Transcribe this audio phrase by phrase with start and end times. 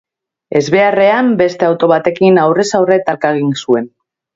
[0.59, 3.93] Ezbeharrean, beste auto batekin aurrez-aurre talka egin zuen.